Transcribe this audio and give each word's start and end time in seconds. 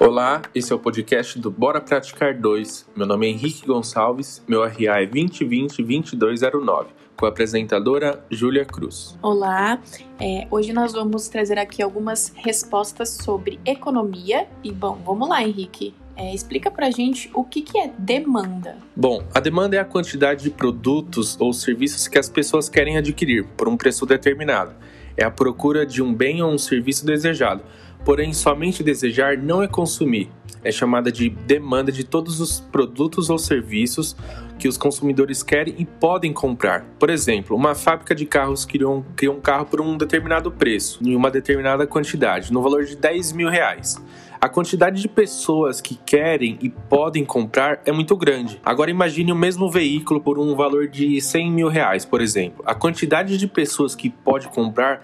Olá, 0.00 0.40
esse 0.54 0.72
é 0.72 0.74
o 0.74 0.78
podcast 0.78 1.38
do 1.38 1.50
Bora 1.50 1.78
Praticar 1.78 2.34
2. 2.34 2.88
Meu 2.96 3.06
nome 3.06 3.26
é 3.26 3.30
Henrique 3.32 3.66
Gonçalves, 3.66 4.42
meu 4.48 4.62
RA 4.62 5.02
é 5.02 5.06
2020-2209, 5.06 6.86
com 7.14 7.26
a 7.26 7.28
apresentadora 7.28 8.24
Júlia 8.30 8.64
Cruz. 8.64 9.18
Olá, 9.20 9.78
é, 10.18 10.46
hoje 10.50 10.72
nós 10.72 10.94
vamos 10.94 11.28
trazer 11.28 11.58
aqui 11.58 11.82
algumas 11.82 12.32
respostas 12.34 13.10
sobre 13.10 13.60
economia. 13.62 14.46
E 14.64 14.72
bom, 14.72 14.98
vamos 15.04 15.28
lá, 15.28 15.42
Henrique. 15.42 15.94
É, 16.16 16.34
explica 16.34 16.70
pra 16.70 16.90
gente 16.90 17.30
o 17.34 17.44
que, 17.44 17.60
que 17.60 17.78
é 17.78 17.92
demanda. 17.98 18.78
Bom, 18.96 19.22
a 19.34 19.38
demanda 19.38 19.76
é 19.76 19.80
a 19.80 19.84
quantidade 19.84 20.44
de 20.44 20.50
produtos 20.50 21.38
ou 21.38 21.52
serviços 21.52 22.08
que 22.08 22.18
as 22.18 22.30
pessoas 22.30 22.70
querem 22.70 22.96
adquirir 22.96 23.44
por 23.54 23.68
um 23.68 23.76
preço 23.76 24.06
determinado. 24.06 24.72
É 25.14 25.24
a 25.24 25.30
procura 25.30 25.84
de 25.84 26.02
um 26.02 26.14
bem 26.14 26.42
ou 26.42 26.50
um 26.50 26.56
serviço 26.56 27.04
desejado. 27.04 27.62
Porém, 28.04 28.32
somente 28.32 28.82
desejar 28.82 29.36
não 29.36 29.62
é 29.62 29.68
consumir. 29.68 30.30
É 30.62 30.70
chamada 30.70 31.10
de 31.10 31.30
demanda 31.30 31.90
de 31.90 32.04
todos 32.04 32.38
os 32.40 32.60
produtos 32.60 33.30
ou 33.30 33.38
serviços 33.38 34.14
que 34.58 34.68
os 34.68 34.76
consumidores 34.76 35.42
querem 35.42 35.74
e 35.78 35.86
podem 35.86 36.34
comprar. 36.34 36.84
Por 36.98 37.08
exemplo, 37.08 37.56
uma 37.56 37.74
fábrica 37.74 38.14
de 38.14 38.26
carros 38.26 38.66
criou, 38.66 39.04
criou 39.16 39.36
um 39.36 39.40
carro 39.40 39.64
por 39.64 39.80
um 39.80 39.96
determinado 39.96 40.50
preço, 40.50 41.00
em 41.02 41.16
uma 41.16 41.30
determinada 41.30 41.86
quantidade, 41.86 42.52
no 42.52 42.62
valor 42.62 42.84
de 42.84 42.94
10 42.94 43.32
mil 43.32 43.48
reais. 43.48 43.96
A 44.40 44.48
quantidade 44.48 45.02
de 45.02 45.08
pessoas 45.08 45.82
que 45.82 45.94
querem 45.94 46.58
e 46.62 46.70
podem 46.70 47.26
comprar 47.26 47.82
é 47.84 47.92
muito 47.92 48.16
grande. 48.16 48.58
Agora 48.64 48.90
imagine 48.90 49.30
o 49.30 49.36
mesmo 49.36 49.70
veículo 49.70 50.18
por 50.18 50.38
um 50.38 50.56
valor 50.56 50.88
de 50.88 51.20
100 51.20 51.52
mil 51.52 51.68
reais, 51.68 52.06
por 52.06 52.22
exemplo. 52.22 52.64
A 52.66 52.74
quantidade 52.74 53.36
de 53.36 53.46
pessoas 53.46 53.94
que 53.94 54.08
pode 54.08 54.48
comprar 54.48 55.02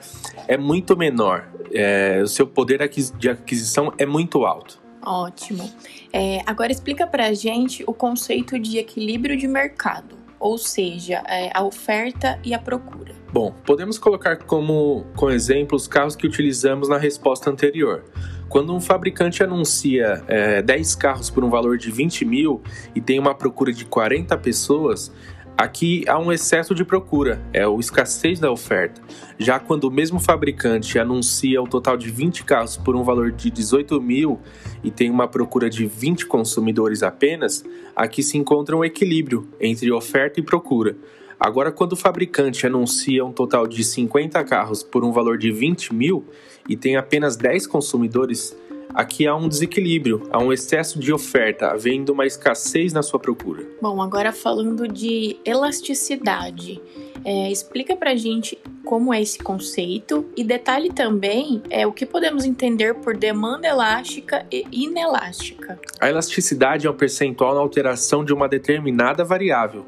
é 0.49 0.57
muito 0.57 0.97
menor. 0.97 1.51
É, 1.71 2.23
o 2.23 2.27
seu 2.27 2.47
poder 2.47 2.81
de 3.19 3.29
aquisição 3.29 3.93
é 3.99 4.07
muito 4.07 4.47
alto. 4.47 4.81
Ótimo. 5.05 5.71
É, 6.11 6.41
agora 6.47 6.73
explica 6.73 7.06
pra 7.06 7.34
gente 7.34 7.84
o 7.87 7.93
conceito 7.93 8.59
de 8.59 8.78
equilíbrio 8.78 9.37
de 9.37 9.47
mercado, 9.47 10.17
ou 10.41 10.56
seja, 10.56 11.23
é, 11.28 11.50
a 11.55 11.62
oferta 11.62 12.41
e 12.43 12.55
a 12.55 12.59
procura. 12.59 13.15
Bom, 13.31 13.55
podemos 13.67 13.98
colocar 13.98 14.37
como, 14.37 15.05
como 15.15 15.31
exemplo 15.31 15.77
os 15.77 15.87
carros 15.87 16.17
que 16.17 16.27
utilizamos 16.27 16.89
na 16.89 16.97
resposta 16.97 17.50
anterior. 17.50 18.03
Quando 18.48 18.75
um 18.75 18.80
fabricante 18.80 19.42
anuncia 19.42 20.25
é, 20.28 20.62
10 20.62 20.94
carros 20.94 21.30
por 21.30 21.44
um 21.44 21.50
valor 21.50 21.77
de 21.77 21.91
20 21.91 22.25
mil 22.25 22.62
e 22.94 23.00
tem 23.00 23.19
uma 23.19 23.34
procura 23.34 23.72
de 23.72 23.84
40 23.84 24.36
pessoas, 24.38 25.12
Aqui 25.58 26.05
há 26.06 26.19
um 26.19 26.30
excesso 26.30 26.75
de 26.75 26.84
procura, 26.84 27.41
é 27.50 27.66
o 27.66 27.80
escassez 27.80 28.38
da 28.38 28.50
oferta. 28.50 29.00
Já 29.38 29.58
quando 29.58 29.84
o 29.84 29.91
mesmo 29.91 30.20
fabricante 30.20 30.98
anuncia 30.98 31.62
o 31.62 31.66
total 31.66 31.97
de 31.97 32.11
20 32.11 32.44
carros 32.44 32.77
por 32.77 32.94
um 32.94 33.03
valor 33.03 33.33
de 33.33 33.50
18 33.50 33.98
mil 33.98 34.38
e 34.84 34.91
tem 34.91 35.10
uma 35.10 35.27
procura 35.27 35.70
de 35.70 35.86
20 35.86 36.27
consumidores 36.27 37.03
apenas, 37.03 37.64
aqui 37.94 38.22
se 38.22 38.36
encontra 38.36 38.77
um 38.77 38.84
equilíbrio 38.84 39.48
entre 39.58 39.91
oferta 39.91 40.38
e 40.41 40.42
procura. 40.42 40.94
Agora, 41.39 41.70
quando 41.70 41.92
o 41.92 41.97
fabricante 41.97 42.67
anuncia 42.67 43.25
um 43.25 43.33
total 43.33 43.67
de 43.67 43.84
50 43.84 44.42
carros 44.45 44.83
por 44.83 45.05
um 45.05 45.12
valor 45.12 45.37
de 45.37 45.51
20 45.51 45.95
mil 45.95 46.25
e 46.69 46.77
tem 46.77 46.97
apenas 46.97 47.37
10 47.37 47.67
consumidores, 47.67 48.56
aqui 48.95 49.27
há 49.27 49.37
um 49.37 49.47
desequilíbrio, 49.47 50.27
há 50.33 50.39
um 50.39 50.51
excesso 50.53 50.98
de 50.98 51.12
oferta, 51.12 51.69
havendo 51.69 52.12
uma 52.12 52.25
escassez 52.25 52.93
na 52.93 53.03
sua 53.03 53.20
procura. 53.20 53.67
Bom, 53.83 54.01
agora 54.01 54.33
falando 54.33 54.89
de 54.89 55.37
elasticidade, 55.45 56.81
é, 57.23 57.53
explica 57.53 57.95
pra 57.95 58.17
gente 58.17 58.59
como 58.87 59.12
é 59.12 59.20
esse 59.20 59.39
conceito 59.39 60.25
e 60.34 60.42
detalhe 60.42 60.91
também 60.91 61.62
é 61.69 61.87
o 61.87 61.92
que 61.92 62.06
podemos 62.06 62.47
entender 62.47 62.95
por 62.95 63.15
demanda 63.15 63.69
elástica 63.69 64.47
e 64.51 64.65
inelástica. 64.73 65.78
A 66.01 66.09
elasticidade 66.09 66.87
é 66.87 66.91
um 66.91 66.95
percentual 66.95 67.55
na 67.55 67.61
alteração 67.61 68.25
de 68.25 68.33
uma 68.33 68.49
determinada 68.49 69.22
variável 69.22 69.84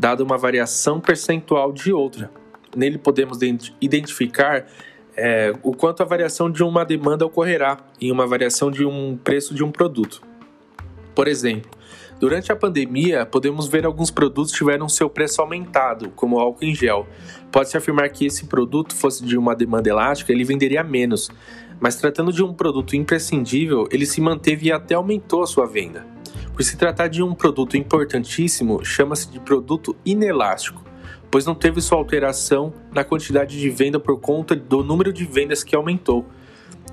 dada 0.00 0.24
uma 0.24 0.38
variação 0.38 0.98
percentual 0.98 1.72
de 1.72 1.92
outra. 1.92 2.30
Nele 2.74 2.96
podemos 2.96 3.38
identificar 3.80 4.66
é, 5.14 5.52
o 5.62 5.74
quanto 5.74 6.02
a 6.02 6.06
variação 6.06 6.50
de 6.50 6.62
uma 6.62 6.84
demanda 6.84 7.26
ocorrerá 7.26 7.76
em 8.00 8.10
uma 8.10 8.26
variação 8.26 8.70
de 8.70 8.84
um 8.84 9.18
preço 9.22 9.54
de 9.54 9.62
um 9.62 9.70
produto. 9.70 10.22
Por 11.14 11.28
exemplo, 11.28 11.70
durante 12.20 12.52
a 12.52 12.56
pandemia, 12.56 13.24
podemos 13.24 13.66
ver 13.66 13.86
alguns 13.86 14.10
produtos 14.10 14.52
tiveram 14.52 14.90
seu 14.90 15.08
preço 15.08 15.40
aumentado, 15.40 16.10
como 16.10 16.36
o 16.36 16.38
álcool 16.38 16.66
em 16.66 16.74
gel. 16.74 17.06
Pode-se 17.50 17.78
afirmar 17.78 18.10
que 18.10 18.26
esse 18.26 18.44
produto 18.44 18.94
fosse 18.94 19.24
de 19.24 19.38
uma 19.38 19.56
demanda 19.56 19.88
elástica, 19.88 20.30
ele 20.30 20.44
venderia 20.44 20.84
menos, 20.84 21.30
mas 21.80 21.96
tratando 21.96 22.30
de 22.30 22.44
um 22.44 22.52
produto 22.52 22.94
imprescindível, 22.94 23.88
ele 23.90 24.04
se 24.04 24.20
manteve 24.20 24.66
e 24.66 24.72
até 24.72 24.94
aumentou 24.94 25.42
a 25.42 25.46
sua 25.46 25.66
venda. 25.66 26.06
Por 26.52 26.62
se 26.62 26.76
tratar 26.76 27.08
de 27.08 27.22
um 27.22 27.34
produto 27.34 27.74
importantíssimo, 27.78 28.84
chama-se 28.84 29.30
de 29.30 29.40
produto 29.40 29.96
inelástico, 30.04 30.84
pois 31.30 31.46
não 31.46 31.54
teve 31.54 31.80
sua 31.80 31.96
alteração 31.96 32.70
na 32.92 33.02
quantidade 33.02 33.58
de 33.58 33.70
venda 33.70 33.98
por 33.98 34.20
conta 34.20 34.54
do 34.54 34.84
número 34.84 35.10
de 35.10 35.24
vendas 35.24 35.64
que 35.64 35.74
aumentou. 35.74 36.26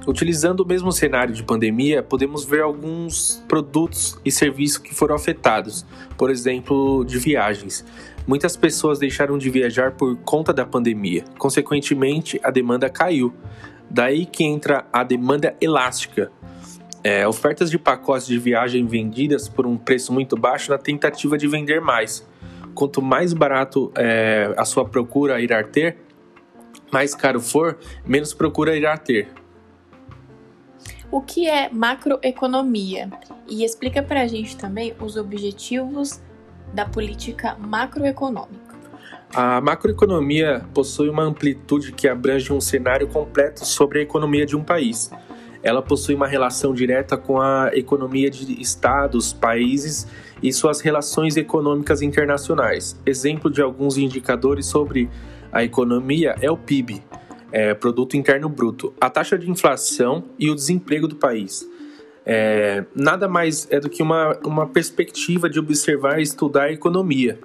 Utilizando 0.08 0.62
o 0.62 0.66
mesmo 0.66 0.90
cenário 0.90 1.34
de 1.34 1.44
pandemia, 1.44 2.02
podemos 2.02 2.46
ver 2.46 2.62
alguns 2.62 3.44
produtos 3.46 4.18
e 4.24 4.32
serviços 4.32 4.78
que 4.78 4.96
foram 4.96 5.14
afetados, 5.14 5.86
por 6.18 6.32
exemplo, 6.32 7.04
de 7.04 7.20
viagens. 7.20 7.84
Muitas 8.26 8.56
pessoas 8.56 9.00
deixaram 9.00 9.38
de 9.38 9.50
viajar 9.50 9.92
por 9.92 10.16
conta 10.20 10.54
da 10.54 10.66
pandemia, 10.66 11.26
consequentemente, 11.38 12.40
a 12.42 12.50
demanda 12.50 12.90
caiu. 12.90 13.34
Daí 13.90 14.26
que 14.26 14.46
entra 14.46 14.86
a 14.94 15.04
demanda 15.04 15.54
elástica, 15.60 16.32
é, 17.04 17.28
ofertas 17.28 17.70
de 17.70 17.78
pacotes 17.78 18.28
de 18.28 18.40
viagem 18.40 18.88
vendidas 18.88 19.50
por 19.50 19.68
um 19.68 19.76
preço 19.76 20.14
muito 20.14 20.38
baixo 20.38 20.72
na 20.72 20.78
tentativa 20.78 21.38
de 21.38 21.50
vender 21.50 21.82
mais. 21.82 22.26
Quanto 22.74 23.02
mais 23.02 23.34
barato 23.34 23.92
é, 23.98 24.54
a 24.56 24.64
sua 24.64 24.86
procura 24.86 25.42
irá 25.42 25.62
ter, 25.64 25.98
mais 26.94 27.14
caro 27.14 27.42
for, 27.42 27.78
menos 28.06 28.34
procura 28.34 28.74
irá 28.74 28.98
ter. 28.98 29.28
O 31.12 31.22
que 31.22 31.48
é 31.48 31.70
macroeconomia? 31.70 33.10
E 33.48 33.64
explica 33.64 34.04
para 34.04 34.22
a 34.22 34.28
gente 34.28 34.58
também 34.58 34.94
os 35.02 35.16
objetivos 35.16 36.22
da 36.74 36.86
política 36.86 37.56
macroeconômica. 37.56 38.76
A 39.34 39.62
macroeconomia 39.62 40.66
possui 40.74 41.10
uma 41.10 41.24
amplitude 41.24 41.92
que 41.92 42.08
abrange 42.08 42.52
um 42.52 42.62
cenário 42.62 43.08
completo 43.08 43.66
sobre 43.66 44.00
a 44.00 44.02
economia 44.02 44.46
de 44.46 44.56
um 44.56 44.64
país 44.64 45.12
ela 45.68 45.82
possui 45.82 46.16
uma 46.16 46.28
relação 46.28 46.74
direta 46.74 47.18
com 47.18 47.42
a 47.42 47.72
economia 47.74 48.30
de 48.30 48.62
estados, 48.62 49.34
países 49.34 50.08
e 50.42 50.54
suas 50.54 50.80
relações 50.82 51.36
econômicas 51.36 52.02
internacionais. 52.02 52.98
Exemplo 53.06 53.50
de 53.52 53.62
alguns 53.62 53.98
indicadores 53.98 54.66
sobre 54.66 55.10
a 55.52 55.64
economia 55.64 56.36
é 56.42 56.50
o 56.50 56.58
PIB, 56.58 57.04
é, 57.52 57.74
Produto 57.74 58.16
Interno 58.16 58.50
Bruto, 58.50 58.94
a 59.00 59.10
taxa 59.10 59.38
de 59.38 59.50
inflação 59.50 60.24
e 60.38 60.50
o 60.50 60.56
desemprego 60.56 61.08
do 61.08 61.16
país. 61.16 61.68
É, 62.26 62.84
nada 62.94 63.28
mais 63.28 63.68
é 63.72 63.80
do 63.80 63.90
que 63.90 64.04
uma, 64.04 64.38
uma 64.44 64.68
perspectiva 64.68 65.50
de 65.50 65.60
observar 65.60 66.20
e 66.20 66.24
estudar 66.24 66.64
a 66.64 66.72
economia. 66.72 67.40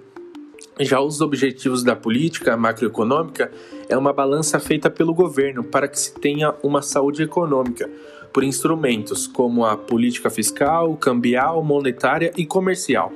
Já 0.80 1.00
os 1.00 1.20
objetivos 1.20 1.84
da 1.84 1.94
política 1.94 2.56
macroeconômica 2.56 3.52
é 3.88 3.96
uma 3.96 4.12
balança 4.12 4.58
feita 4.58 4.90
pelo 4.90 5.14
governo 5.14 5.62
para 5.62 5.86
que 5.86 6.00
se 6.00 6.14
tenha 6.14 6.54
uma 6.62 6.82
saúde 6.82 7.22
econômica 7.22 7.88
por 8.32 8.42
instrumentos 8.42 9.26
como 9.26 9.64
a 9.64 9.76
política 9.76 10.30
fiscal, 10.30 10.96
cambial, 10.96 11.62
monetária 11.62 12.32
e 12.36 12.46
comercial. 12.46 13.12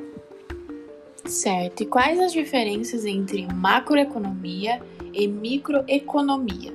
Certo. 1.24 1.82
E 1.82 1.86
quais 1.86 2.20
as 2.20 2.32
diferenças 2.32 3.04
entre 3.04 3.46
macroeconomia 3.52 4.80
e 5.16 5.26
microeconomia? 5.26 6.72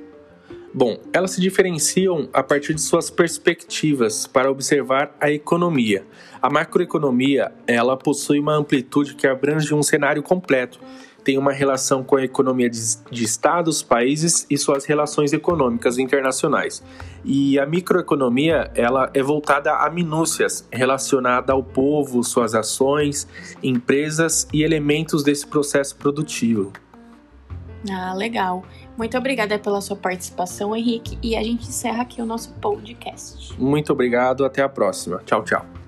Bom, 0.74 0.98
elas 1.12 1.32
se 1.32 1.42
diferenciam 1.42 2.30
a 2.32 2.42
partir 2.42 2.74
de 2.74 2.82
suas 2.82 3.10
perspectivas 3.10 4.26
para 4.26 4.50
observar 4.50 5.14
a 5.20 5.30
economia. 5.30 6.06
A 6.42 6.50
macroeconomia, 6.50 7.52
ela 7.68 7.98
possui 7.98 8.40
uma 8.40 8.56
amplitude 8.56 9.16
que 9.16 9.28
abrange 9.28 9.74
um 9.74 9.84
cenário 9.84 10.24
completo, 10.24 10.80
tem 11.26 11.38
uma 11.38 11.52
relação 11.52 12.04
com 12.04 12.16
a 12.16 12.24
economia 12.24 12.70
de, 12.70 12.80
de, 13.12 13.24
estados, 13.24 13.84
países 13.84 14.48
e 14.50 14.58
suas 14.58 14.86
relações 14.86 15.34
econômicas 15.34 15.98
internacionais. 15.98 16.82
E 17.24 17.60
a 17.60 17.66
microeconomia, 17.66 18.72
ela 18.74 19.12
é 19.14 19.22
voltada 19.22 19.74
a 19.74 19.90
minúcias, 19.90 20.68
relacionada 20.72 21.54
ao 21.54 21.64
povo, 21.64 22.24
suas 22.24 22.56
ações, 22.56 23.28
empresas 23.62 24.48
e 24.54 24.64
elementos 24.64 25.22
desse 25.22 25.46
processo 25.46 25.96
produtivo. 25.96 26.72
Ah, 27.90 28.14
legal. 28.14 28.64
Muito 28.98 29.18
obrigada 29.18 29.58
pela 29.58 29.82
sua 29.82 29.96
participação, 29.96 30.76
Henrique. 30.76 31.18
E 31.24 31.36
a 31.36 31.44
gente 31.44 31.68
encerra 31.68 32.04
aqui 32.04 32.22
o 32.22 32.26
nosso 32.26 32.54
podcast. 32.56 33.60
Muito 33.60 33.92
obrigado, 33.92 34.46
até 34.46 34.62
a 34.62 34.70
próxima. 34.70 35.22
Tchau, 35.26 35.44
tchau. 35.44 35.81